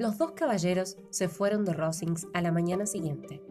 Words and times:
Los 0.00 0.16
dos 0.16 0.32
caballeros 0.32 0.96
se 1.10 1.28
fueron 1.28 1.66
de 1.66 1.74
Rosings 1.74 2.26
a 2.32 2.40
la 2.40 2.50
mañana 2.52 2.86
siguiente. 2.86 3.42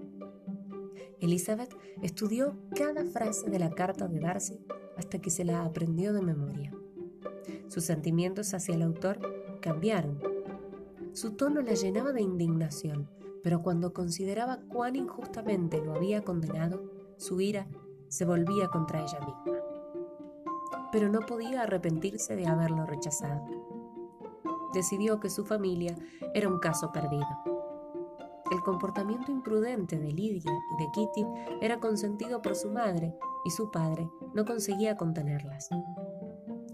Elizabeth 1.19 1.77
estudió 2.01 2.57
cada 2.75 3.05
frase 3.05 3.51
de 3.51 3.59
la 3.59 3.69
carta 3.69 4.07
de 4.07 4.19
Darcy 4.19 4.59
hasta 4.97 5.19
que 5.19 5.29
se 5.29 5.45
la 5.45 5.63
aprendió 5.63 6.11
de 6.11 6.23
memoria. 6.23 6.73
Sus 7.67 7.83
sentimientos 7.83 8.55
hacia 8.55 8.73
el 8.73 8.81
autor 8.81 9.19
cambiaron. 9.61 10.19
Su 11.13 11.33
tono 11.33 11.61
la 11.61 11.75
llenaba 11.75 12.13
de 12.13 12.23
indignación, 12.23 13.07
pero 13.43 13.61
cuando 13.61 13.93
consideraba 13.93 14.57
cuán 14.69 14.95
injustamente 14.95 15.79
lo 15.79 15.93
había 15.93 16.23
condenado, 16.23 16.81
su 17.17 17.41
ira 17.41 17.67
se 18.07 18.25
volvía 18.25 18.69
contra 18.69 19.03
ella 19.03 19.19
misma. 19.19 19.61
Pero 20.91 21.09
no 21.09 21.19
podía 21.19 21.61
arrepentirse 21.61 22.35
de 22.35 22.47
haberlo 22.47 22.87
rechazado. 22.87 23.58
Decidió 24.73 25.19
que 25.19 25.29
su 25.29 25.45
familia 25.45 25.95
era 26.33 26.47
un 26.47 26.59
caso 26.59 26.91
perdido. 26.91 27.27
El 28.51 28.61
comportamiento 28.61 29.31
imprudente 29.31 29.99
de 29.99 30.11
Lidia 30.11 30.51
y 30.51 30.83
de 30.83 30.91
Kitty 30.91 31.25
era 31.61 31.79
consentido 31.79 32.41
por 32.41 32.55
su 32.55 32.71
madre 32.71 33.15
y 33.45 33.51
su 33.51 33.69
padre 33.69 34.09
no 34.33 34.45
conseguía 34.45 34.97
contenerlas. 34.97 35.69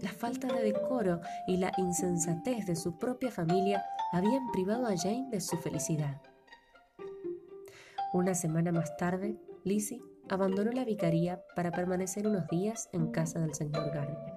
La 0.00 0.10
falta 0.10 0.48
de 0.48 0.72
decoro 0.72 1.20
y 1.46 1.56
la 1.56 1.72
insensatez 1.76 2.66
de 2.66 2.76
su 2.76 2.98
propia 2.98 3.30
familia 3.30 3.84
habían 4.12 4.50
privado 4.52 4.86
a 4.86 4.96
Jane 4.96 5.28
de 5.30 5.40
su 5.40 5.56
felicidad. 5.58 6.20
Una 8.12 8.34
semana 8.34 8.72
más 8.72 8.96
tarde, 8.96 9.38
Lizzie 9.64 10.02
abandonó 10.28 10.72
la 10.72 10.84
vicaría 10.84 11.42
para 11.54 11.72
permanecer 11.72 12.26
unos 12.26 12.46
días 12.48 12.88
en 12.92 13.10
casa 13.10 13.40
del 13.40 13.54
señor 13.54 13.90
Gardner. 13.92 14.35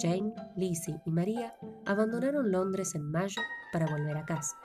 Jane, 0.00 0.32
Lizzie 0.56 1.00
y 1.04 1.10
María 1.10 1.54
abandonaron 1.84 2.50
Londres 2.50 2.94
en 2.94 3.10
mayo 3.10 3.42
para 3.72 3.86
volver 3.86 4.16
a 4.16 4.24
casa. 4.24 4.56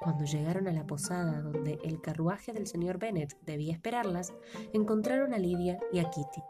Cuando 0.00 0.24
llegaron 0.24 0.66
a 0.68 0.72
la 0.72 0.86
posada 0.86 1.40
donde 1.40 1.78
el 1.84 2.00
carruaje 2.00 2.52
del 2.52 2.66
señor 2.66 2.98
Bennet 2.98 3.38
debía 3.42 3.72
esperarlas, 3.72 4.32
encontraron 4.72 5.32
a 5.32 5.38
Lidia 5.38 5.78
y 5.92 6.00
a 6.00 6.10
Kitty. 6.10 6.42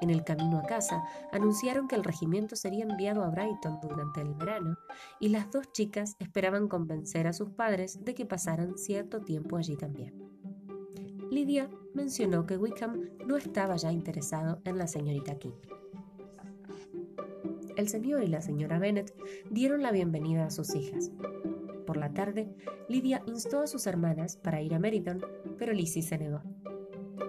En 0.00 0.10
el 0.10 0.24
camino 0.24 0.58
a 0.58 0.62
casa, 0.62 1.04
anunciaron 1.30 1.86
que 1.86 1.94
el 1.94 2.04
regimiento 2.04 2.56
sería 2.56 2.84
enviado 2.84 3.22
a 3.22 3.30
Brighton 3.30 3.78
durante 3.80 4.20
el 4.20 4.34
verano 4.34 4.76
y 5.20 5.28
las 5.28 5.50
dos 5.50 5.70
chicas 5.72 6.16
esperaban 6.18 6.68
convencer 6.68 7.26
a 7.26 7.32
sus 7.32 7.50
padres 7.50 8.04
de 8.04 8.14
que 8.14 8.26
pasaran 8.26 8.78
cierto 8.78 9.20
tiempo 9.20 9.56
allí 9.56 9.76
también. 9.76 10.12
Lidia 11.30 11.68
mencionó 11.94 12.46
que 12.46 12.56
Wickham 12.56 13.10
no 13.26 13.36
estaba 13.36 13.76
ya 13.76 13.92
interesado 13.92 14.60
en 14.64 14.78
la 14.78 14.86
señorita 14.86 15.38
King. 15.38 15.81
El 17.76 17.88
señor 17.88 18.22
y 18.22 18.26
la 18.26 18.42
señora 18.42 18.78
Bennet 18.78 19.14
dieron 19.50 19.82
la 19.82 19.92
bienvenida 19.92 20.44
a 20.44 20.50
sus 20.50 20.74
hijas. 20.74 21.10
Por 21.86 21.96
la 21.96 22.12
tarde, 22.12 22.54
Lidia 22.88 23.22
instó 23.26 23.60
a 23.60 23.66
sus 23.66 23.86
hermanas 23.86 24.36
para 24.36 24.60
ir 24.60 24.74
a 24.74 24.78
Meryton, 24.78 25.24
pero 25.58 25.72
Lizzie 25.72 26.02
se 26.02 26.18
negó. 26.18 26.42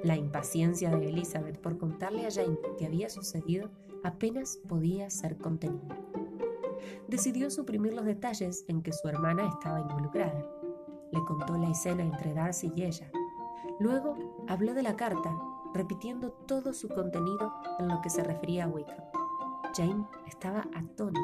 La 0.04 0.18
impaciencia 0.18 0.90
de 0.90 1.10
Elizabeth 1.10 1.60
por 1.60 1.78
contarle 1.78 2.28
a 2.28 2.32
Jane 2.32 2.58
lo 2.62 2.76
que 2.76 2.86
había 2.86 3.10
sucedido 3.10 3.72
apenas 4.04 4.60
podía 4.68 5.10
ser 5.10 5.38
contenida. 5.38 5.98
Decidió 7.08 7.50
suprimir 7.50 7.94
los 7.94 8.06
detalles 8.06 8.66
en 8.68 8.82
que 8.82 8.92
su 8.92 9.08
hermana 9.08 9.48
estaba 9.48 9.80
involucrada. 9.80 10.46
Le 11.14 11.24
contó 11.26 11.58
la 11.58 11.70
escena 11.70 12.04
entre 12.04 12.34
Darcy 12.34 12.70
y 12.76 12.84
ella. 12.84 13.10
Luego 13.80 14.46
habló 14.50 14.74
de 14.74 14.84
la 14.84 14.98
carta, 14.98 15.34
repitiendo 15.74 16.32
todo 16.32 16.74
su 16.74 16.90
contenido 16.90 17.54
en 17.80 17.88
lo 17.88 18.02
que 18.02 18.10
se 18.10 18.24
refería 18.24 18.66
a 18.66 18.68
Wickham. 18.68 19.13
Jane 19.76 20.06
estaba 20.28 20.68
atónita. 20.76 21.20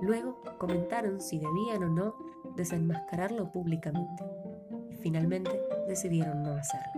Luego 0.00 0.40
comentaron 0.58 1.20
si 1.20 1.38
debían 1.38 1.82
o 1.84 1.88
no 1.88 2.14
desenmascararlo 2.56 3.52
públicamente 3.52 4.24
y 4.90 4.96
finalmente 4.96 5.60
decidieron 5.86 6.42
no 6.42 6.52
hacerlo. 6.54 6.97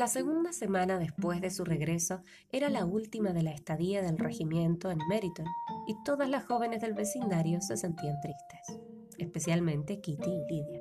La 0.00 0.06
segunda 0.06 0.54
semana 0.54 0.98
después 0.98 1.42
de 1.42 1.50
su 1.50 1.62
regreso 1.62 2.22
era 2.50 2.70
la 2.70 2.86
última 2.86 3.34
de 3.34 3.42
la 3.42 3.50
estadía 3.50 4.00
del 4.00 4.16
regimiento 4.16 4.90
en 4.90 4.96
Meriton 5.10 5.44
y 5.86 5.94
todas 6.06 6.26
las 6.30 6.46
jóvenes 6.46 6.80
del 6.80 6.94
vecindario 6.94 7.60
se 7.60 7.76
sentían 7.76 8.18
tristes, 8.22 8.80
especialmente 9.18 10.00
Kitty 10.00 10.30
y 10.30 10.40
Lydia. 10.50 10.80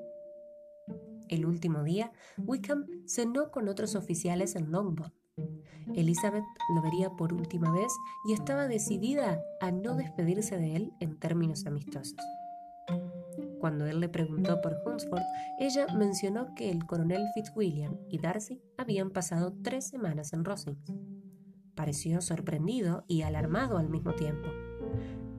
El 1.28 1.46
último 1.46 1.84
día, 1.84 2.14
Wickham 2.38 2.86
cenó 3.08 3.52
con 3.52 3.68
otros 3.68 3.96
oficiales 3.96 4.56
en 4.56 4.72
Longbourn. 4.72 5.12
Elizabeth 5.96 6.46
lo 6.74 6.82
vería 6.82 7.10
por 7.10 7.34
última 7.34 7.74
vez 7.74 7.92
y 8.26 8.32
estaba 8.32 8.70
decidida 8.70 9.44
a 9.60 9.72
no 9.74 9.98
despedirse 9.98 10.56
de 10.56 10.78
él 10.78 10.94
en 11.02 11.20
términos 11.20 11.66
amistosos. 11.66 12.16
Cuando 13.60 13.86
él 13.86 14.00
le 14.00 14.10
preguntó 14.10 14.62
por 14.62 14.78
Hunsford, 14.86 15.22
ella 15.60 15.88
mencionó 15.96 16.56
que 16.56 16.72
el 16.72 16.86
coronel 16.86 17.26
Fitzwilliam 17.34 17.98
y 18.10 18.20
Darcy 18.20 18.62
habían 18.78 19.10
pasado 19.10 19.54
tres 19.62 19.88
semanas 19.88 20.34
en 20.34 20.46
Rosings. 20.46 20.94
Pareció 21.76 22.22
sorprendido 22.22 23.04
y 23.08 23.22
alarmado 23.22 23.78
al 23.78 23.90
mismo 23.90 24.14
tiempo. 24.14 24.50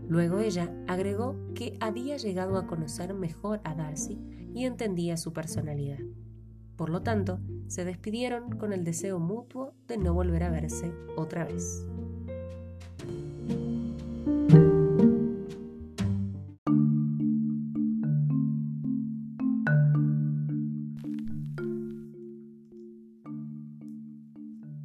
Luego 0.08 0.40
ella 0.40 0.74
agregó 0.88 1.36
que 1.54 1.76
había 1.80 2.16
llegado 2.16 2.58
a 2.58 2.66
conocer 2.66 3.14
mejor 3.14 3.60
a 3.64 3.74
Darcy 3.74 4.18
y 4.54 4.64
entendía 4.64 5.16
su 5.16 5.32
personalidad. 5.32 6.00
Por 6.76 6.90
lo 6.90 7.02
tanto, 7.02 7.40
se 7.68 7.84
despidieron 7.84 8.58
con 8.58 8.72
el 8.72 8.84
deseo 8.84 9.18
mutuo 9.18 9.74
de 9.86 9.98
no 9.98 10.12
volver 10.14 10.42
a 10.42 10.50
verse 10.50 10.92
otra 11.16 11.44
vez. 11.44 11.86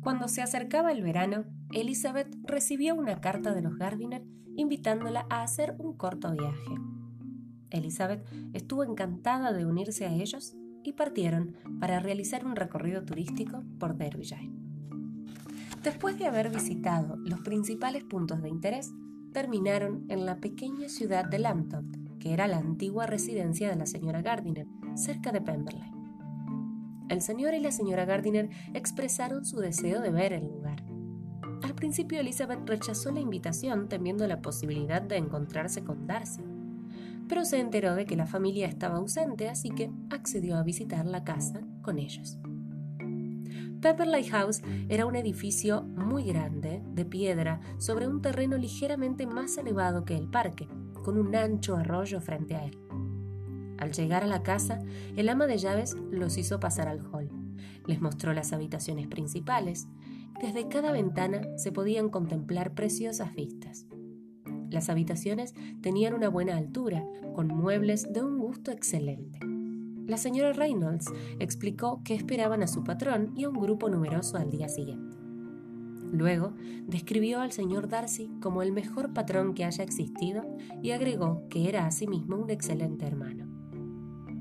Cuando 0.06 0.28
se 0.28 0.44
acercaba 0.44 0.92
el 0.92 1.02
verano, 1.02 1.46
Elizabeth 1.74 2.28
recibió 2.44 2.94
una 2.94 3.22
carta 3.22 3.56
de 3.56 3.64
los 3.64 3.76
Gardiner 3.76 4.24
invitándola 4.56 5.26
a 5.32 5.42
hacer 5.42 5.74
un 5.80 5.98
corto 5.98 6.32
viaje. 6.32 6.76
Elizabeth 7.72 8.24
estuvo 8.54 8.84
encantada 8.84 9.52
de 9.52 9.66
unirse 9.66 10.06
a 10.06 10.14
ellos 10.14 10.56
y 10.84 10.94
partieron 10.94 11.56
para 11.80 12.00
realizar 12.02 12.46
un 12.46 12.56
recorrido 12.56 13.04
turístico 13.04 13.64
por 13.80 13.98
Derbyshire. 13.98 14.52
Después 15.84 16.20
de 16.20 16.28
haber 16.28 16.52
visitado 16.52 17.16
los 17.16 17.42
principales 17.42 18.04
puntos 18.04 18.44
de 18.44 18.50
interés, 18.50 18.94
terminaron 19.34 20.06
en 20.10 20.28
la 20.28 20.38
pequeña 20.38 20.88
ciudad 20.88 21.26
de 21.26 21.40
Lambton, 21.40 22.20
que 22.20 22.32
era 22.32 22.46
la 22.46 22.60
antigua 22.60 23.08
residencia 23.08 23.70
de 23.70 23.76
la 23.76 23.88
señora 23.88 24.22
Gardiner, 24.22 24.68
cerca 24.94 25.32
de 25.32 25.42
Pemberley. 25.42 25.95
El 27.10 27.22
señor 27.22 27.54
y 27.54 27.60
la 27.60 27.72
señora 27.72 28.06
Gardiner 28.06 28.50
expresaron 28.74 29.46
su 29.46 29.58
deseo 29.58 30.02
de 30.02 30.10
ver 30.10 30.34
el 30.34 30.48
lugar. 30.48 30.84
Al 31.64 31.76
principio 31.76 32.20
Elizabeth 32.20 32.68
rechazó 32.68 33.12
la 33.12 33.20
invitación 33.20 33.88
temiendo 33.90 34.28
la 34.28 34.42
posibilidad 34.42 35.02
de 35.02 35.18
encontrarse 35.18 35.84
con 35.84 36.08
Darcy, 36.08 36.44
pero 37.28 37.46
se 37.46 37.60
enteró 37.60 37.96
de 37.96 38.06
que 38.06 38.16
la 38.16 38.28
familia 38.28 38.68
estaba 38.68 38.98
ausente, 38.98 39.50
así 39.50 39.70
que 39.70 39.92
accedió 40.10 40.58
a 40.58 40.64
visitar 40.64 41.06
la 41.06 41.24
casa 41.24 41.62
con 41.82 42.00
ellos. 42.00 42.38
Pepperley 43.82 44.24
House 44.26 44.62
era 44.90 45.06
un 45.06 45.16
edificio 45.16 45.84
muy 45.84 46.24
grande, 46.24 46.82
de 46.88 47.06
piedra, 47.06 47.60
sobre 47.78 48.08
un 48.08 48.22
terreno 48.22 48.58
ligeramente 48.58 49.28
más 49.28 49.58
elevado 49.58 50.06
que 50.06 50.16
el 50.16 50.28
parque, 50.28 50.68
con 51.04 51.20
un 51.20 51.36
ancho 51.36 51.76
arroyo 51.76 52.20
frente 52.20 52.56
a 52.56 52.66
él. 52.66 52.85
Al 53.78 53.92
llegar 53.92 54.24
a 54.24 54.28
la 54.28 54.44
casa, 54.44 54.80
el 55.16 55.30
ama 55.30 55.48
de 55.48 55.58
llaves 55.58 55.96
los 56.12 56.38
hizo 56.38 56.60
pasar 56.60 56.88
al 56.88 57.02
hall. 57.12 57.30
Les 57.88 58.02
mostró 58.02 58.34
las 58.34 58.54
habitaciones 58.54 59.08
principales. 59.08 59.88
Desde 60.42 60.68
cada 60.68 60.92
ventana 60.92 61.42
se 61.58 61.72
podían 61.72 62.10
contemplar 62.10 62.74
preciosas 62.74 63.34
vistas. 63.36 63.86
Las 64.70 64.90
habitaciones 64.90 65.54
tenían 65.82 66.14
una 66.14 66.30
buena 66.30 66.58
altura, 66.58 67.06
con 67.34 67.48
muebles 67.48 68.12
de 68.12 68.24
un 68.24 68.40
gusto 68.40 68.72
excelente. 68.72 69.40
La 70.08 70.18
señora 70.18 70.54
Reynolds 70.54 71.12
explicó 71.40 72.02
que 72.04 72.14
esperaban 72.14 72.62
a 72.62 72.68
su 72.68 72.84
patrón 72.84 73.32
y 73.36 73.44
a 73.44 73.50
un 73.50 73.60
grupo 73.60 73.90
numeroso 73.90 74.38
al 74.38 74.52
día 74.52 74.70
siguiente. 74.70 75.18
Luego 76.12 76.54
describió 76.88 77.42
al 77.42 77.52
señor 77.52 77.90
Darcy 77.90 78.30
como 78.42 78.62
el 78.62 78.72
mejor 78.72 79.14
patrón 79.14 79.54
que 79.54 79.66
haya 79.66 79.84
existido 79.84 80.44
y 80.82 80.92
agregó 80.92 81.48
que 81.50 81.68
era 81.68 81.88
asimismo 81.88 82.38
un 82.38 82.50
excelente 82.50 83.06
hermano. 83.06 83.55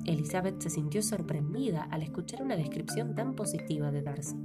Elizabeth 0.06 0.60
se 0.60 0.70
sintió 0.70 1.02
sorprendida 1.02 1.82
al 1.84 2.02
escuchar 2.02 2.42
una 2.42 2.56
descripción 2.56 3.14
tan 3.14 3.34
positiva 3.34 3.90
de 3.90 4.02
Darcy. 4.02 4.36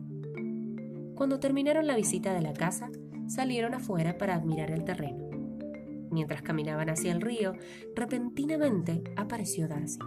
Cuando 1.16 1.40
terminaron 1.40 1.86
la 1.86 1.96
visita 1.96 2.34
de 2.34 2.42
la 2.42 2.54
casa, 2.54 2.90
salieron 3.28 3.74
afuera 3.74 4.18
para 4.18 4.36
admirar 4.36 4.72
el 4.72 4.84
terreno. 4.84 5.30
Mientras 6.12 6.42
caminaban 6.42 6.90
hacia 6.90 7.12
el 7.12 7.22
río, 7.22 7.54
repentinamente 7.96 9.04
apareció 9.16 9.68
Darcy. 9.68 10.00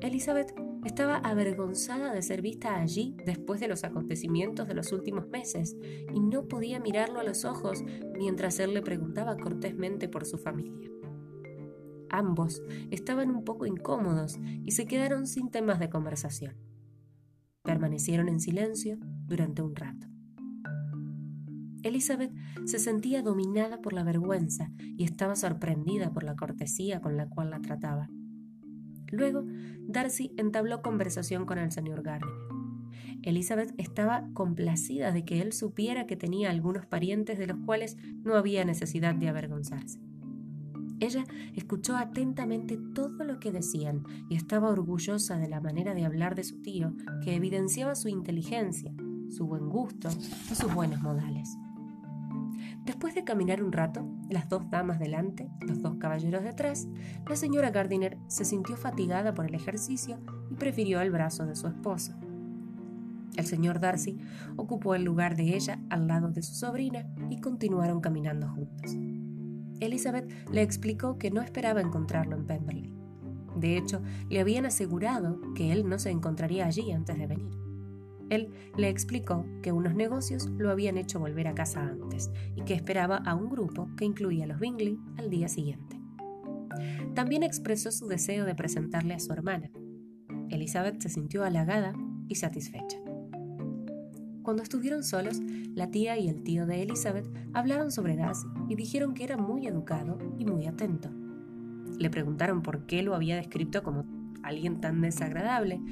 Elizabeth 0.00 0.54
estaba 0.84 1.16
avergonzada 1.16 2.12
de 2.12 2.22
ser 2.22 2.40
vista 2.40 2.76
allí 2.76 3.16
después 3.26 3.60
de 3.60 3.68
los 3.68 3.84
acontecimientos 3.84 4.68
de 4.68 4.74
los 4.74 4.92
últimos 4.92 5.28
meses 5.28 5.76
y 6.14 6.20
no 6.20 6.46
podía 6.46 6.80
mirarlo 6.80 7.20
a 7.20 7.24
los 7.24 7.44
ojos 7.44 7.82
mientras 8.16 8.58
él 8.60 8.74
le 8.74 8.82
preguntaba 8.82 9.36
cortésmente 9.36 10.08
por 10.08 10.24
su 10.24 10.38
familia. 10.38 10.88
Ambos 12.10 12.62
estaban 12.90 13.30
un 13.30 13.44
poco 13.44 13.66
incómodos 13.66 14.38
y 14.64 14.72
se 14.72 14.86
quedaron 14.86 15.26
sin 15.26 15.50
temas 15.50 15.78
de 15.78 15.90
conversación. 15.90 16.56
Permanecieron 17.62 18.28
en 18.28 18.40
silencio 18.40 18.98
durante 19.26 19.62
un 19.62 19.76
rato. 19.76 20.06
Elizabeth 21.82 22.32
se 22.64 22.78
sentía 22.78 23.22
dominada 23.22 23.80
por 23.80 23.92
la 23.92 24.02
vergüenza 24.02 24.70
y 24.78 25.04
estaba 25.04 25.36
sorprendida 25.36 26.12
por 26.12 26.24
la 26.24 26.36
cortesía 26.36 27.00
con 27.00 27.16
la 27.16 27.28
cual 27.28 27.50
la 27.50 27.60
trataba. 27.60 28.08
Luego, 29.10 29.44
Darcy 29.86 30.32
entabló 30.36 30.82
conversación 30.82 31.46
con 31.46 31.58
el 31.58 31.72
señor 31.72 32.02
Gardner. 32.02 32.34
Elizabeth 33.22 33.74
estaba 33.78 34.28
complacida 34.32 35.12
de 35.12 35.24
que 35.24 35.40
él 35.40 35.52
supiera 35.52 36.06
que 36.06 36.16
tenía 36.16 36.50
algunos 36.50 36.86
parientes 36.86 37.38
de 37.38 37.46
los 37.46 37.58
cuales 37.64 37.96
no 38.22 38.36
había 38.36 38.64
necesidad 38.64 39.14
de 39.14 39.28
avergonzarse. 39.28 40.07
Ella 41.00 41.24
escuchó 41.54 41.96
atentamente 41.96 42.78
todo 42.94 43.24
lo 43.24 43.38
que 43.38 43.52
decían 43.52 44.02
y 44.28 44.36
estaba 44.36 44.70
orgullosa 44.70 45.38
de 45.38 45.48
la 45.48 45.60
manera 45.60 45.94
de 45.94 46.04
hablar 46.04 46.34
de 46.34 46.44
su 46.44 46.60
tío, 46.60 46.92
que 47.22 47.34
evidenciaba 47.34 47.94
su 47.94 48.08
inteligencia, 48.08 48.92
su 49.28 49.46
buen 49.46 49.68
gusto 49.68 50.08
y 50.50 50.54
sus 50.54 50.74
buenos 50.74 51.00
modales. 51.00 51.56
Después 52.84 53.14
de 53.14 53.22
caminar 53.22 53.62
un 53.62 53.72
rato, 53.72 54.08
las 54.30 54.48
dos 54.48 54.70
damas 54.70 54.98
delante, 54.98 55.50
los 55.60 55.82
dos 55.82 55.96
caballeros 55.96 56.42
detrás, 56.42 56.88
la 57.28 57.36
señora 57.36 57.70
Gardiner 57.70 58.18
se 58.28 58.44
sintió 58.44 58.76
fatigada 58.76 59.34
por 59.34 59.46
el 59.46 59.54
ejercicio 59.54 60.18
y 60.50 60.54
prefirió 60.54 61.00
el 61.00 61.10
brazo 61.10 61.46
de 61.46 61.54
su 61.54 61.68
esposo. 61.68 62.14
El 63.36 63.46
señor 63.46 63.78
Darcy 63.78 64.18
ocupó 64.56 64.94
el 64.94 65.04
lugar 65.04 65.36
de 65.36 65.54
ella 65.54 65.80
al 65.90 66.08
lado 66.08 66.30
de 66.30 66.42
su 66.42 66.54
sobrina 66.54 67.06
y 67.30 67.40
continuaron 67.40 68.00
caminando 68.00 68.48
juntos. 68.48 68.96
Elizabeth 69.80 70.30
le 70.52 70.62
explicó 70.62 71.18
que 71.18 71.30
no 71.30 71.40
esperaba 71.40 71.80
encontrarlo 71.80 72.36
en 72.36 72.46
Pemberley. 72.46 72.92
De 73.56 73.76
hecho, 73.76 74.02
le 74.28 74.40
habían 74.40 74.66
asegurado 74.66 75.40
que 75.54 75.72
él 75.72 75.88
no 75.88 75.98
se 75.98 76.10
encontraría 76.10 76.66
allí 76.66 76.92
antes 76.92 77.18
de 77.18 77.26
venir. 77.26 77.52
Él 78.30 78.50
le 78.76 78.88
explicó 78.88 79.46
que 79.62 79.72
unos 79.72 79.94
negocios 79.94 80.46
lo 80.50 80.70
habían 80.70 80.98
hecho 80.98 81.18
volver 81.18 81.48
a 81.48 81.54
casa 81.54 81.82
antes 81.82 82.30
y 82.54 82.62
que 82.62 82.74
esperaba 82.74 83.16
a 83.16 83.34
un 83.34 83.48
grupo 83.48 83.88
que 83.96 84.04
incluía 84.04 84.44
a 84.44 84.48
los 84.48 84.60
Bingley 84.60 84.98
al 85.16 85.30
día 85.30 85.48
siguiente. 85.48 85.98
También 87.14 87.42
expresó 87.42 87.90
su 87.90 88.06
deseo 88.06 88.44
de 88.44 88.54
presentarle 88.54 89.14
a 89.14 89.20
su 89.20 89.32
hermana. 89.32 89.70
Elizabeth 90.50 91.00
se 91.00 91.08
sintió 91.08 91.42
halagada 91.42 91.94
y 92.28 92.36
satisfecha. 92.36 92.98
Cuando 94.48 94.62
estuvieron 94.62 95.04
solos, 95.04 95.40
la 95.74 95.90
tía 95.90 96.16
y 96.16 96.26
el 96.26 96.42
tío 96.42 96.64
de 96.64 96.80
Elizabeth 96.80 97.28
hablaron 97.52 97.92
sobre 97.92 98.16
Darcy 98.16 98.46
y 98.70 98.76
dijeron 98.76 99.12
que 99.12 99.22
era 99.22 99.36
muy 99.36 99.66
educado 99.66 100.18
y 100.38 100.46
muy 100.46 100.64
atento. 100.64 101.10
Le 101.98 102.08
preguntaron 102.08 102.62
por 102.62 102.86
qué 102.86 103.02
lo 103.02 103.14
había 103.14 103.36
descrito 103.36 103.82
como 103.82 104.06
alguien 104.42 104.80
tan 104.80 105.02
desagradable 105.02 105.82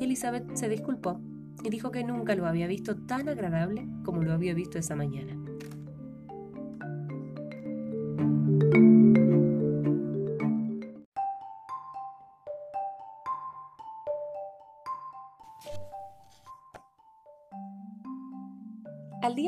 y 0.00 0.04
Elizabeth 0.04 0.56
se 0.56 0.70
disculpó 0.70 1.20
y 1.62 1.68
dijo 1.68 1.90
que 1.90 2.04
nunca 2.04 2.34
lo 2.34 2.46
había 2.46 2.66
visto 2.66 2.96
tan 2.96 3.28
agradable 3.28 3.86
como 4.02 4.22
lo 4.22 4.32
había 4.32 4.54
visto 4.54 4.78
esa 4.78 4.96
mañana. 4.96 5.36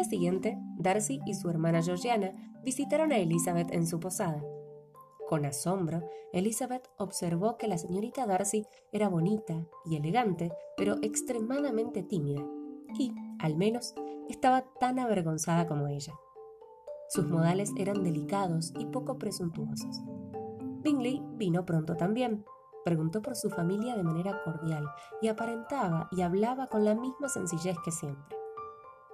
Siguiente, 0.05 0.59
Darcy 0.77 1.21
y 1.27 1.35
su 1.35 1.49
hermana 1.51 1.83
Georgiana 1.83 2.33
visitaron 2.65 3.13
a 3.13 3.19
Elizabeth 3.19 3.73
en 3.73 3.87
su 3.87 4.01
posada. 4.01 4.43
Con 5.29 5.45
asombro, 5.45 6.09
Elizabeth 6.33 6.89
observó 6.97 7.59
que 7.59 7.69
la 7.69 7.77
señorita 7.77 8.27
Darcy 8.27 8.67
era 8.93 9.09
bonita 9.09 9.67
y 9.85 9.97
elegante, 9.97 10.53
pero 10.77 10.97
extremadamente 11.03 12.03
tímida, 12.03 12.43
y, 12.99 13.15
al 13.39 13.57
menos, 13.57 13.95
estaba 14.29 14.63
tan 14.81 14.99
avergonzada 14.99 15.67
como 15.67 15.87
ella. 15.89 16.15
Sus 17.11 17.27
modales 17.29 17.73
eran 17.79 18.05
delicados 18.05 18.73
y 18.79 18.87
poco 18.87 19.19
presuntuosos. 19.19 20.03
Bingley 20.83 21.23
vino 21.37 21.65
pronto 21.65 21.97
también. 21.97 22.45
Preguntó 22.85 23.21
por 23.21 23.37
su 23.37 23.51
familia 23.51 23.97
de 23.97 24.03
manera 24.03 24.43
cordial 24.45 24.87
y 25.21 25.29
aparentaba 25.29 26.09
y 26.13 26.23
hablaba 26.23 26.69
con 26.69 26.85
la 26.85 26.95
misma 26.95 27.29
sencillez 27.29 27.77
que 27.85 27.91
siempre. 27.91 28.38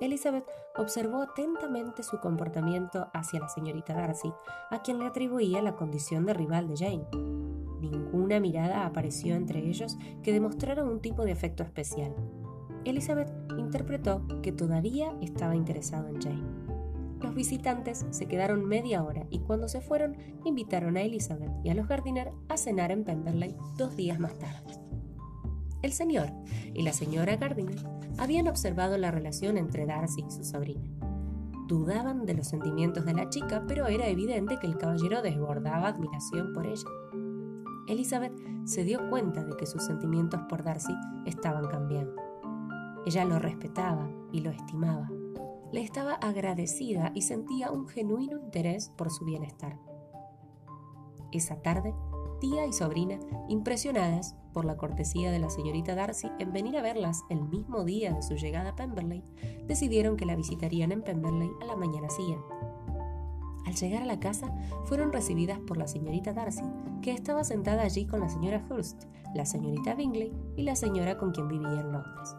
Elizabeth 0.00 0.44
observó 0.76 1.22
atentamente 1.22 2.02
su 2.02 2.18
comportamiento 2.18 3.08
hacia 3.12 3.40
la 3.40 3.48
señorita 3.48 3.94
Darcy, 3.94 4.32
a 4.70 4.82
quien 4.82 4.98
le 4.98 5.06
atribuía 5.06 5.62
la 5.62 5.76
condición 5.76 6.26
de 6.26 6.34
rival 6.34 6.68
de 6.68 6.76
Jane. 6.76 7.06
Ninguna 7.80 8.40
mirada 8.40 8.86
apareció 8.86 9.36
entre 9.36 9.60
ellos 9.60 9.96
que 10.22 10.32
demostrara 10.32 10.82
un 10.82 11.00
tipo 11.00 11.24
de 11.24 11.32
afecto 11.32 11.62
especial. 11.62 12.14
Elizabeth 12.84 13.32
interpretó 13.56 14.26
que 14.42 14.52
todavía 14.52 15.14
estaba 15.20 15.54
interesado 15.54 16.08
en 16.08 16.20
Jane. 16.20 16.64
Los 17.20 17.34
visitantes 17.34 18.04
se 18.10 18.26
quedaron 18.26 18.66
media 18.66 19.02
hora 19.02 19.26
y 19.30 19.38
cuando 19.38 19.68
se 19.68 19.80
fueron 19.80 20.16
invitaron 20.44 20.96
a 20.96 21.02
Elizabeth 21.02 21.52
y 21.62 21.70
a 21.70 21.74
los 21.74 21.88
Gardiner 21.88 22.32
a 22.48 22.56
cenar 22.56 22.90
en 22.90 23.04
Pemberley 23.04 23.56
dos 23.76 23.96
días 23.96 24.18
más 24.18 24.38
tarde. 24.38 24.78
El 25.82 25.92
señor 25.92 26.30
y 26.74 26.82
la 26.82 26.92
señora 26.92 27.36
Gardiner 27.36 27.93
habían 28.18 28.48
observado 28.48 28.98
la 28.98 29.10
relación 29.10 29.56
entre 29.56 29.86
Darcy 29.86 30.24
y 30.26 30.30
su 30.30 30.44
sobrina. 30.44 30.88
Dudaban 31.66 32.26
de 32.26 32.34
los 32.34 32.48
sentimientos 32.48 33.04
de 33.04 33.14
la 33.14 33.28
chica, 33.30 33.64
pero 33.66 33.86
era 33.86 34.06
evidente 34.06 34.58
que 34.58 34.66
el 34.66 34.76
caballero 34.76 35.22
desbordaba 35.22 35.88
admiración 35.88 36.52
por 36.52 36.66
ella. 36.66 36.88
Elizabeth 37.88 38.34
se 38.64 38.84
dio 38.84 39.08
cuenta 39.10 39.44
de 39.44 39.56
que 39.56 39.66
sus 39.66 39.84
sentimientos 39.84 40.40
por 40.48 40.62
Darcy 40.62 40.94
estaban 41.26 41.66
cambiando. 41.66 42.14
Ella 43.06 43.24
lo 43.24 43.38
respetaba 43.38 44.10
y 44.32 44.40
lo 44.40 44.50
estimaba. 44.50 45.10
Le 45.72 45.82
estaba 45.82 46.14
agradecida 46.14 47.12
y 47.14 47.22
sentía 47.22 47.70
un 47.70 47.88
genuino 47.88 48.38
interés 48.38 48.90
por 48.96 49.10
su 49.10 49.24
bienestar. 49.24 49.78
Esa 51.32 51.60
tarde 51.62 51.94
tía 52.44 52.66
y 52.66 52.74
sobrina, 52.74 53.18
impresionadas 53.48 54.36
por 54.52 54.66
la 54.66 54.76
cortesía 54.76 55.30
de 55.30 55.38
la 55.38 55.48
señorita 55.48 55.94
Darcy 55.94 56.30
en 56.38 56.52
venir 56.52 56.76
a 56.76 56.82
verlas 56.82 57.22
el 57.30 57.40
mismo 57.40 57.84
día 57.84 58.12
de 58.12 58.22
su 58.22 58.34
llegada 58.34 58.70
a 58.70 58.76
Pemberley, 58.76 59.24
decidieron 59.66 60.18
que 60.18 60.26
la 60.26 60.36
visitarían 60.36 60.92
en 60.92 61.00
Pemberley 61.00 61.50
a 61.62 61.64
la 61.64 61.74
mañana 61.74 62.10
siguiente. 62.10 62.44
Al 63.64 63.74
llegar 63.74 64.02
a 64.02 64.06
la 64.06 64.20
casa, 64.20 64.54
fueron 64.84 65.10
recibidas 65.10 65.58
por 65.60 65.78
la 65.78 65.88
señorita 65.88 66.34
Darcy, 66.34 66.64
que 67.00 67.12
estaba 67.12 67.44
sentada 67.44 67.82
allí 67.82 68.06
con 68.06 68.20
la 68.20 68.28
señora 68.28 68.62
Hurst, 68.68 69.04
la 69.34 69.46
señorita 69.46 69.94
Bingley 69.94 70.30
y 70.54 70.64
la 70.64 70.76
señora 70.76 71.16
con 71.16 71.30
quien 71.30 71.48
vivía 71.48 71.80
en 71.80 71.92
Londres. 71.92 72.36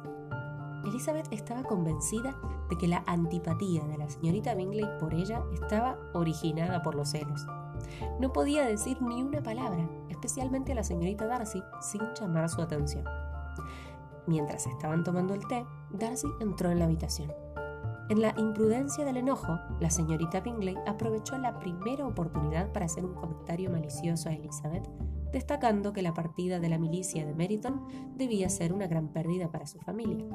Elizabeth 0.85 1.27
estaba 1.31 1.63
convencida 1.63 2.39
de 2.69 2.77
que 2.77 2.88
la 2.88 3.03
antipatía 3.07 3.83
de 3.85 3.97
la 3.97 4.07
señorita 4.07 4.53
Bingley 4.53 4.85
por 5.00 5.15
ella 5.15 5.41
estaba 5.51 5.97
originada 6.13 6.83
por 6.83 6.93
los 6.93 7.09
celos. 7.09 7.47
No 8.20 8.32
podía 8.34 8.65
decir 8.65 9.01
ni 9.01 9.22
una 9.22 9.42
palabra, 9.42 9.88
especialmente 10.10 10.72
a 10.72 10.75
la 10.75 10.84
señorita 10.84 11.25
Darcy, 11.25 11.62
sin 11.82 12.01
llamar 12.20 12.50
su 12.50 12.62
atención. 12.62 13.06
Mientras 14.27 14.65
estaban 14.68 15.04
tomando 15.04 15.34
el 15.34 15.48
té, 15.48 15.65
Darcy 15.92 16.27
entró 16.39 16.72
en 16.72 16.80
la 16.80 16.86
habitación. 16.86 17.32
En 18.10 18.22
la 18.22 18.36
imprudencia 18.38 19.04
del 19.04 19.18
enojo, 19.18 19.60
la 19.80 19.89
señorita 19.89 20.39
Bingley 20.42 20.75
aprovechó 20.86 21.38
la 21.39 21.58
primera 21.58 22.06
oportunidad 22.06 22.72
para 22.72 22.86
hacer 22.86 23.04
un 23.04 23.15
comentario 23.15 23.72
malicioso 23.72 24.30
a 24.30 24.34
Elizabeth, 24.34 24.88
destacando 25.32 25.92
que 25.92 26.04
la 26.04 26.13
partida 26.13 26.60
de 26.60 26.70
la 26.70 26.77
milicia 26.77 27.25
de 27.25 27.34
Meryton 27.34 27.82
debía 28.15 28.50
ser 28.50 28.74
una 28.74 28.86
gran 28.86 29.08
pérdida 29.08 29.51
para 29.51 29.65
su 29.65 29.80
familia. 29.80 30.25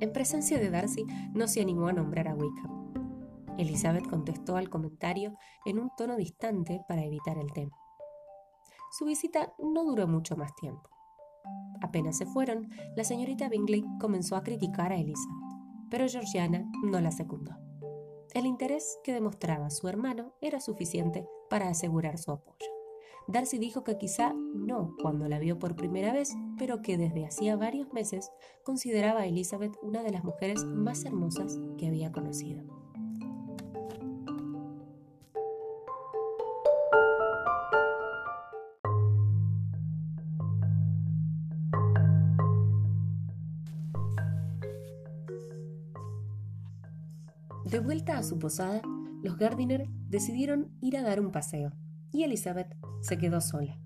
En 0.00 0.12
presencia 0.12 0.58
de 0.58 0.68
Darcy, 0.68 1.06
no 1.32 1.48
se 1.48 1.62
animó 1.62 1.88
a 1.88 1.94
nombrar 1.94 2.28
a 2.28 2.34
Wickham. 2.34 2.83
Elizabeth 3.58 4.08
contestó 4.08 4.56
al 4.56 4.70
comentario 4.70 5.34
en 5.64 5.78
un 5.78 5.90
tono 5.96 6.16
distante 6.16 6.82
para 6.88 7.04
evitar 7.04 7.38
el 7.38 7.52
tema. 7.52 7.76
Su 8.90 9.04
visita 9.04 9.54
no 9.58 9.84
duró 9.84 10.06
mucho 10.06 10.36
más 10.36 10.54
tiempo. 10.54 10.88
Apenas 11.82 12.16
se 12.16 12.26
fueron, 12.26 12.70
la 12.96 13.04
señorita 13.04 13.48
Bingley 13.48 13.84
comenzó 14.00 14.36
a 14.36 14.42
criticar 14.42 14.92
a 14.92 14.96
Elizabeth, 14.96 15.44
pero 15.90 16.08
Georgiana 16.08 16.64
no 16.84 17.00
la 17.00 17.10
secundó. 17.10 17.52
El 18.34 18.46
interés 18.46 18.98
que 19.04 19.12
demostraba 19.12 19.70
su 19.70 19.88
hermano 19.88 20.34
era 20.40 20.60
suficiente 20.60 21.26
para 21.50 21.68
asegurar 21.68 22.18
su 22.18 22.32
apoyo. 22.32 22.66
Darcy 23.26 23.58
dijo 23.58 23.84
que 23.84 23.96
quizá 23.96 24.34
no 24.34 24.94
cuando 25.00 25.28
la 25.28 25.38
vio 25.38 25.58
por 25.58 25.76
primera 25.76 26.12
vez, 26.12 26.34
pero 26.58 26.82
que 26.82 26.98
desde 26.98 27.24
hacía 27.24 27.56
varios 27.56 27.92
meses 27.92 28.30
consideraba 28.64 29.20
a 29.20 29.26
Elizabeth 29.26 29.76
una 29.82 30.02
de 30.02 30.10
las 30.10 30.24
mujeres 30.24 30.64
más 30.64 31.04
hermosas 31.04 31.58
que 31.78 31.86
había 31.86 32.12
conocido. 32.12 32.83
De 47.74 47.80
vuelta 47.80 48.16
a 48.16 48.22
su 48.22 48.38
posada, 48.38 48.82
los 49.24 49.36
Gardiner 49.36 49.88
decidieron 50.08 50.70
ir 50.80 50.96
a 50.96 51.02
dar 51.02 51.18
un 51.18 51.32
paseo 51.32 51.72
y 52.12 52.22
Elizabeth 52.22 52.72
se 53.00 53.18
quedó 53.18 53.40
sola. 53.40 53.80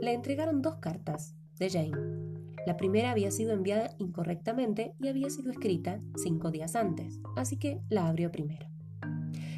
Le 0.00 0.14
entregaron 0.14 0.62
dos 0.62 0.76
cartas 0.76 1.34
de 1.58 1.68
Jane. 1.68 1.90
La 2.66 2.78
primera 2.78 3.10
había 3.10 3.30
sido 3.30 3.52
enviada 3.52 3.90
incorrectamente 3.98 4.94
y 4.98 5.08
había 5.08 5.28
sido 5.28 5.50
escrita 5.50 6.00
cinco 6.16 6.50
días 6.50 6.76
antes, 6.76 7.20
así 7.36 7.58
que 7.58 7.82
la 7.90 8.08
abrió 8.08 8.32
primero. 8.32 8.68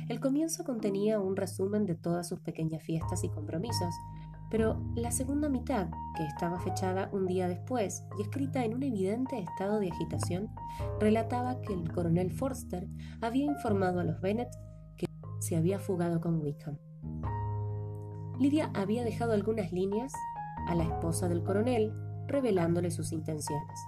El 0.09 0.19
comienzo 0.19 0.65
contenía 0.65 1.21
un 1.21 1.37
resumen 1.37 1.87
de 1.87 1.95
todas 1.95 2.27
sus 2.29 2.41
pequeñas 2.41 2.83
fiestas 2.83 3.23
y 3.23 3.29
compromisos, 3.29 3.95
pero 4.51 4.81
la 4.95 5.11
segunda 5.11 5.49
mitad, 5.49 5.89
que 6.17 6.25
estaba 6.25 6.61
fechada 6.61 7.09
un 7.13 7.27
día 7.27 7.49
después 7.49 8.05
y 8.19 8.23
escrita 8.23 8.65
en 8.65 8.75
un 8.75 8.83
evidente 8.83 9.39
estado 9.39 9.81
de 9.81 9.91
agitación, 9.91 10.49
relataba 11.01 11.61
que 11.61 11.73
el 11.73 11.93
coronel 11.93 12.31
Forster 12.31 12.89
había 13.21 13.45
informado 13.45 14.01
a 14.01 14.05
los 14.05 14.21
Bennet 14.21 14.51
que 14.97 15.07
se 15.41 15.57
había 15.57 15.79
fugado 15.79 16.21
con 16.21 16.41
Wickham. 16.41 16.79
Lidia 18.39 18.71
había 18.75 19.03
dejado 19.03 19.33
algunas 19.33 19.73
líneas 19.73 20.13
a 20.69 20.75
la 20.75 20.85
esposa 20.85 21.29
del 21.29 21.43
coronel 21.43 21.93
revelándole 22.27 22.91
sus 22.91 23.13
intenciones. 23.13 23.79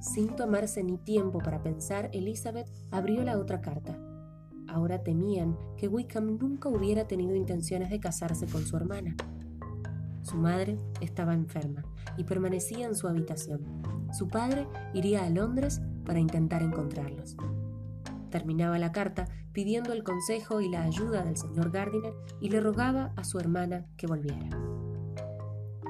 Sin 0.00 0.36
tomarse 0.36 0.82
ni 0.84 0.98
tiempo 0.98 1.38
para 1.38 1.62
pensar, 1.62 2.10
Elizabeth 2.12 2.70
abrió 2.90 3.22
la 3.22 3.38
otra 3.38 3.60
carta. 3.62 3.98
Ahora 4.68 5.02
temían 5.02 5.56
que 5.78 5.88
Wickham 5.88 6.36
nunca 6.36 6.68
hubiera 6.68 7.06
tenido 7.06 7.34
intenciones 7.34 7.90
de 7.90 8.00
casarse 8.00 8.46
con 8.46 8.66
su 8.66 8.76
hermana. 8.76 9.16
Su 10.34 10.40
madre 10.40 10.76
estaba 11.00 11.32
enferma 11.32 11.84
y 12.16 12.24
permanecía 12.24 12.86
en 12.86 12.96
su 12.96 13.06
habitación. 13.06 13.60
Su 14.12 14.26
padre 14.26 14.66
iría 14.92 15.24
a 15.24 15.30
Londres 15.30 15.80
para 16.04 16.18
intentar 16.18 16.60
encontrarlos. 16.60 17.36
Terminaba 18.30 18.80
la 18.80 18.90
carta 18.90 19.28
pidiendo 19.52 19.92
el 19.92 20.02
consejo 20.02 20.60
y 20.60 20.68
la 20.68 20.82
ayuda 20.82 21.22
del 21.22 21.36
señor 21.36 21.70
Gardiner 21.70 22.14
y 22.40 22.50
le 22.50 22.60
rogaba 22.60 23.12
a 23.14 23.22
su 23.22 23.38
hermana 23.38 23.86
que 23.96 24.08
volviera. 24.08 24.48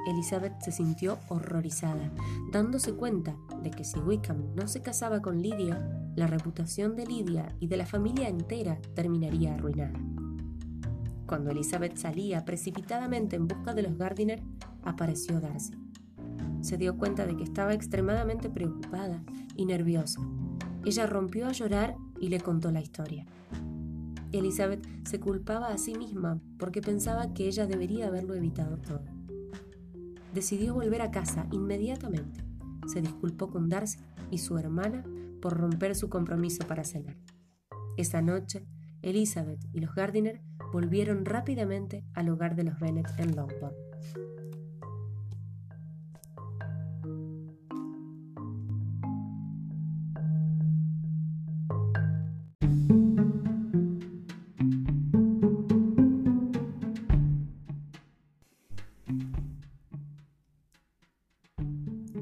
Elizabeth 0.08 0.60
se 0.60 0.72
sintió 0.72 1.18
horrorizada, 1.30 2.12
dándose 2.52 2.92
cuenta 2.92 3.38
de 3.62 3.70
que 3.70 3.84
si 3.84 3.98
Wickham 3.98 4.54
no 4.54 4.68
se 4.68 4.82
casaba 4.82 5.22
con 5.22 5.40
Lydia, 5.40 5.88
la 6.16 6.26
reputación 6.26 6.96
de 6.96 7.06
Lydia 7.06 7.56
y 7.60 7.68
de 7.68 7.78
la 7.78 7.86
familia 7.86 8.28
entera 8.28 8.78
terminaría 8.94 9.54
arruinada. 9.54 9.98
Cuando 11.26 11.50
Elizabeth 11.50 11.96
salía 11.96 12.44
precipitadamente 12.44 13.36
en 13.36 13.48
busca 13.48 13.74
de 13.74 13.82
los 13.82 13.96
Gardiner, 13.96 14.42
apareció 14.82 15.40
Darcy. 15.40 15.74
Se 16.60 16.76
dio 16.76 16.96
cuenta 16.96 17.26
de 17.26 17.36
que 17.36 17.44
estaba 17.44 17.74
extremadamente 17.74 18.50
preocupada 18.50 19.22
y 19.56 19.66
nerviosa. 19.66 20.20
Ella 20.84 21.06
rompió 21.06 21.46
a 21.46 21.52
llorar 21.52 21.96
y 22.20 22.28
le 22.28 22.40
contó 22.40 22.70
la 22.70 22.80
historia. 22.80 23.26
Elizabeth 24.32 24.86
se 25.06 25.20
culpaba 25.20 25.68
a 25.68 25.78
sí 25.78 25.94
misma 25.94 26.40
porque 26.58 26.80
pensaba 26.80 27.32
que 27.32 27.46
ella 27.46 27.66
debería 27.66 28.08
haberlo 28.08 28.34
evitado 28.34 28.78
todo. 28.78 29.04
Decidió 30.34 30.74
volver 30.74 31.02
a 31.02 31.10
casa 31.10 31.46
inmediatamente. 31.52 32.40
Se 32.86 33.00
disculpó 33.00 33.48
con 33.48 33.68
Darcy 33.68 34.00
y 34.30 34.38
su 34.38 34.58
hermana 34.58 35.04
por 35.40 35.56
romper 35.56 35.94
su 35.94 36.08
compromiso 36.08 36.66
para 36.66 36.84
cenar. 36.84 37.16
Esa 37.96 38.20
noche, 38.20 38.66
Elizabeth 39.04 39.60
y 39.72 39.80
los 39.80 39.94
Gardiner 39.94 40.40
volvieron 40.72 41.24
rápidamente 41.24 42.04
al 42.14 42.30
hogar 42.30 42.56
de 42.56 42.64
los 42.64 42.80
Bennet 42.80 43.06
en 43.18 43.36
Longbourn. 43.36 43.74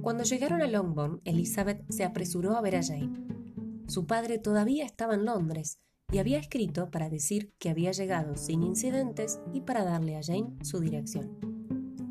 Cuando 0.02 0.24
llegaron 0.24 0.60
a 0.60 0.66
Longbourn, 0.66 1.20
Elizabeth 1.24 1.84
se 1.90 2.04
apresuró 2.04 2.56
a 2.56 2.60
ver 2.60 2.76
a 2.76 2.82
Jane. 2.82 3.12
Su 3.86 4.06
padre 4.06 4.38
todavía 4.38 4.84
estaba 4.84 5.14
en 5.14 5.24
Londres 5.24 5.78
y 6.12 6.18
había 6.18 6.38
escrito 6.38 6.90
para 6.90 7.08
decir 7.08 7.54
que 7.58 7.70
había 7.70 7.90
llegado 7.90 8.36
sin 8.36 8.62
incidentes 8.62 9.40
y 9.52 9.62
para 9.62 9.82
darle 9.82 10.16
a 10.16 10.22
Jane 10.22 10.54
su 10.62 10.78
dirección. 10.78 11.38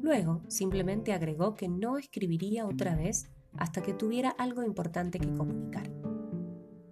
Luego 0.01 0.41
simplemente 0.48 1.13
agregó 1.13 1.55
que 1.55 1.70
no 1.70 2.00
escribiría 2.00 2.65
otra 2.65 2.96
vez 2.96 3.29
hasta 3.58 3.84
que 3.84 3.93
tuviera 3.93 4.31
algo 4.31 4.63
importante 4.63 5.20
que 5.20 5.34
comunicar. 5.36 5.89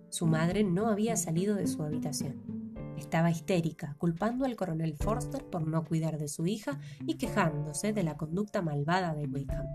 Su 0.10 0.28
madre 0.28 0.64
no 0.64 0.88
había 0.88 1.18
salido 1.18 1.56
de 1.56 1.66
su 1.66 1.82
habitación. 1.82 2.76
Estaba 2.96 3.32
histérica, 3.32 3.96
culpando 3.98 4.46
al 4.46 4.56
coronel 4.56 4.96
Forster 4.96 5.44
por 5.46 5.68
no 5.68 5.84
cuidar 5.86 6.20
de 6.20 6.28
su 6.28 6.46
hija 6.46 6.80
y 7.08 7.16
quejándose 7.16 7.92
de 7.92 8.04
la 8.04 8.18
conducta 8.18 8.62
malvada 8.62 9.16
de 9.16 9.26
Wickham. 9.26 9.66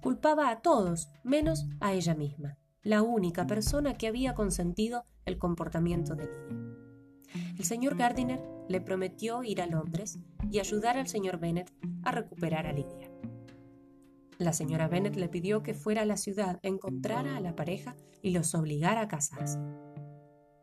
Culpaba 0.00 0.50
a 0.50 0.60
todos, 0.60 1.08
menos 1.24 1.66
a 1.80 1.92
ella 1.92 2.14
misma, 2.14 2.56
la 2.82 3.02
única 3.02 3.46
persona 3.46 3.94
que 3.94 4.06
había 4.06 4.34
consentido 4.34 5.04
el 5.24 5.38
comportamiento 5.38 6.14
de 6.14 6.26
Lydia. 6.26 6.67
El 7.58 7.64
señor 7.64 7.96
Gardiner 7.96 8.40
le 8.68 8.80
prometió 8.80 9.42
ir 9.42 9.60
a 9.60 9.66
Londres 9.66 10.20
y 10.48 10.60
ayudar 10.60 10.96
al 10.96 11.08
señor 11.08 11.40
Bennet 11.40 11.72
a 12.04 12.12
recuperar 12.12 12.68
a 12.68 12.72
Lydia. 12.72 13.10
La 14.38 14.52
señora 14.52 14.86
Bennet 14.86 15.16
le 15.16 15.28
pidió 15.28 15.64
que 15.64 15.74
fuera 15.74 16.02
a 16.02 16.06
la 16.06 16.16
ciudad, 16.16 16.60
encontrara 16.62 17.36
a 17.36 17.40
la 17.40 17.56
pareja 17.56 17.96
y 18.22 18.30
los 18.30 18.54
obligara 18.54 19.00
a 19.00 19.08
casarse. 19.08 19.58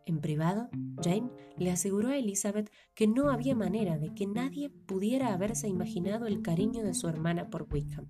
En 0.05 0.21
privado, 0.21 0.69
Jane 1.03 1.29
le 1.57 1.71
aseguró 1.71 2.09
a 2.09 2.17
Elizabeth 2.17 2.71
que 2.93 3.07
no 3.07 3.29
había 3.29 3.55
manera 3.55 3.97
de 3.97 4.13
que 4.13 4.25
nadie 4.25 4.69
pudiera 4.69 5.33
haberse 5.33 5.67
imaginado 5.67 6.27
el 6.27 6.41
cariño 6.41 6.81
de 6.81 6.93
su 6.93 7.09
hermana 7.09 7.49
por 7.49 7.67
Wickham. 7.69 8.07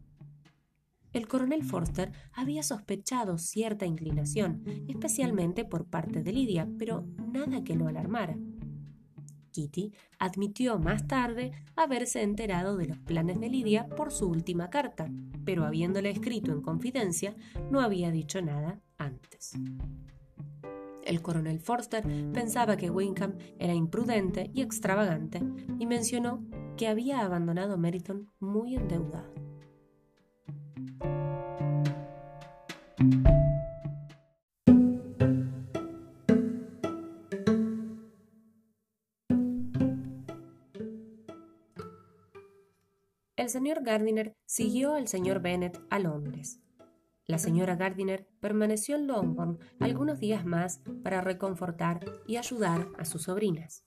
El 1.12 1.28
coronel 1.28 1.64
Forster 1.64 2.12
había 2.34 2.62
sospechado 2.62 3.40
cierta 3.40 3.88
inclinación, 3.88 4.64
especialmente 4.88 5.66
por 5.66 5.88
parte 5.88 6.22
de 6.22 6.34
Lydia, 6.34 6.70
pero 6.78 7.08
nada 7.32 7.64
que 7.64 7.76
lo 7.76 7.88
alarmara. 7.88 8.38
Kitty 9.56 9.94
admitió 10.20 10.78
más 10.80 11.08
tarde 11.08 11.54
haberse 11.78 12.22
enterado 12.22 12.76
de 12.76 12.88
los 12.88 13.00
planes 13.00 13.40
de 13.40 13.50
Lydia 13.50 13.88
por 13.88 14.12
su 14.12 14.28
última 14.28 14.70
carta, 14.70 15.10
pero 15.46 15.64
habiéndole 15.64 16.10
escrito 16.10 16.52
en 16.52 16.62
confidencia, 16.62 17.34
no 17.72 17.80
había 17.80 18.12
dicho 18.12 18.42
nada 18.42 18.82
antes. 18.98 19.54
El 21.06 21.22
coronel 21.22 21.62
Forster 21.62 22.04
pensaba 22.34 22.76
que 22.76 22.90
Winkham 22.90 23.38
era 23.58 23.74
imprudente 23.74 24.50
y 24.54 24.62
extravagante 24.62 25.42
y 25.80 25.86
mencionó 25.86 26.44
que 26.76 26.90
había 26.90 27.22
abandonado 27.22 27.78
Meriton 27.78 28.30
muy 28.40 28.76
endeudado. 28.76 29.34
El 43.38 43.50
señor 43.50 43.84
Gardiner 43.84 44.38
siguió 44.46 44.94
al 44.96 45.10
señor 45.10 45.42
Bennet 45.42 45.78
a 45.90 46.00
Londres. 46.00 46.62
La 47.28 47.38
señora 47.38 47.76
Gardiner 47.76 48.30
permaneció 48.40 48.96
en 48.96 49.08
Longbourn 49.08 49.60
algunos 49.82 50.22
días 50.22 50.46
más 50.46 50.82
para 51.04 51.20
reconfortar 51.20 52.00
y 52.28 52.38
ayudar 52.38 52.88
a 52.98 53.04
sus 53.04 53.24
sobrinas. 53.24 53.84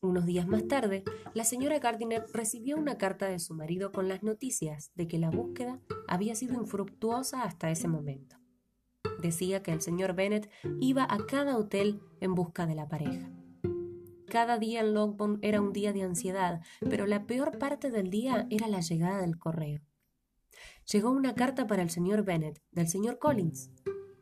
Unos 0.00 0.26
días 0.26 0.48
más 0.48 0.66
tarde, 0.66 1.04
la 1.34 1.44
señora 1.44 1.78
Gardiner 1.78 2.26
recibió 2.32 2.76
una 2.76 2.98
carta 2.98 3.26
de 3.28 3.38
su 3.38 3.54
marido 3.54 3.92
con 3.92 4.08
las 4.08 4.24
noticias 4.24 4.90
de 4.96 5.06
que 5.06 5.18
la 5.18 5.30
búsqueda 5.30 5.78
había 6.08 6.34
sido 6.34 6.54
infructuosa 6.54 7.44
hasta 7.44 7.70
ese 7.70 7.86
momento. 7.86 8.38
Decía 9.20 9.62
que 9.62 9.70
el 9.70 9.82
señor 9.82 10.14
Bennet 10.14 10.50
iba 10.80 11.04
a 11.08 11.26
cada 11.26 11.56
hotel 11.56 12.00
en 12.20 12.34
busca 12.34 12.66
de 12.66 12.74
la 12.74 12.88
pareja. 12.88 13.30
Cada 14.32 14.56
día 14.56 14.80
en 14.80 14.94
Longbourn 14.94 15.40
era 15.42 15.60
un 15.60 15.74
día 15.74 15.92
de 15.92 16.04
ansiedad, 16.04 16.62
pero 16.88 17.06
la 17.06 17.26
peor 17.26 17.58
parte 17.58 17.90
del 17.90 18.08
día 18.08 18.46
era 18.48 18.66
la 18.66 18.80
llegada 18.80 19.20
del 19.20 19.38
correo. 19.38 19.82
Llegó 20.90 21.10
una 21.10 21.34
carta 21.34 21.66
para 21.66 21.82
el 21.82 21.90
señor 21.90 22.24
Bennet, 22.24 22.62
del 22.70 22.88
señor 22.88 23.18
Collins. 23.18 23.70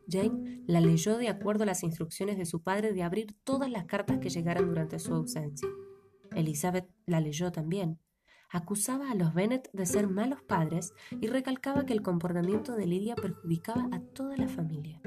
Jane 0.09 0.65
la 0.67 0.81
leyó 0.81 1.17
de 1.17 1.29
acuerdo 1.29 1.63
a 1.63 1.67
las 1.67 1.81
instrucciones 1.83 2.37
de 2.37 2.45
su 2.45 2.61
padre 2.61 2.91
de 2.91 3.03
abrir 3.03 3.37
todas 3.45 3.71
las 3.71 3.85
cartas 3.85 4.19
que 4.19 4.29
llegaran 4.29 4.67
durante 4.67 4.99
su 4.99 5.13
ausencia. 5.13 5.69
Elizabeth 6.35 6.89
la 7.05 7.21
leyó 7.21 7.53
también. 7.53 7.97
Acusaba 8.49 9.11
a 9.11 9.15
los 9.15 9.33
Bennet 9.33 9.69
de 9.71 9.85
ser 9.85 10.09
malos 10.09 10.41
padres 10.43 10.91
y 11.21 11.27
recalcaba 11.27 11.85
que 11.85 11.93
el 11.93 12.01
comportamiento 12.01 12.75
de 12.75 12.85
Lydia 12.85 13.15
perjudicaba 13.15 13.87
a 13.93 14.01
toda 14.01 14.35
la 14.35 14.49
familia. 14.49 15.01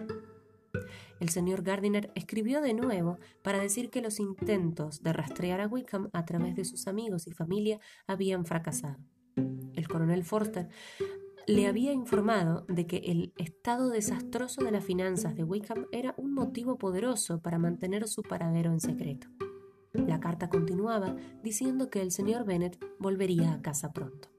El 1.21 1.29
señor 1.29 1.63
Gardiner 1.63 2.11
escribió 2.15 2.61
de 2.61 2.75
nuevo 2.75 3.19
para 3.43 3.59
decir 3.59 3.91
que 3.91 4.03
los 4.03 4.21
intentos 4.21 5.03
de 5.03 5.13
rastrear 5.13 5.61
a 5.61 5.67
Wickham 5.67 6.11
a 6.13 6.25
través 6.25 6.55
de 6.57 6.65
sus 6.65 6.87
amigos 6.87 7.27
y 7.27 7.33
familia 7.33 7.81
habían 8.07 8.45
fracasado. 8.45 8.99
El 9.37 9.89
coronel 9.89 10.25
Forster 10.25 10.69
le 11.47 11.67
había 11.67 11.93
informado 11.93 12.65
de 12.69 12.87
que 12.87 12.99
el 12.99 13.33
estado 13.37 13.91
desastroso 13.91 14.65
de 14.65 14.71
las 14.71 14.85
finanzas 14.85 15.35
de 15.35 15.45
Wickham 15.45 15.87
era 15.93 16.15
un 16.17 16.33
motivo 16.33 16.79
poderoso 16.79 17.41
para 17.41 17.59
mantener 17.59 18.09
su 18.09 18.23
paradero 18.23 18.73
en 18.73 18.81
secreto. 18.81 19.29
La 19.93 20.21
carta 20.21 20.49
continuaba 20.49 21.17
diciendo 21.43 21.91
que 21.91 22.03
el 22.03 22.11
señor 22.11 22.45
Bennet 22.45 22.79
volvería 22.99 23.53
a 23.53 23.63
casa 23.63 23.93
pronto. 23.93 24.34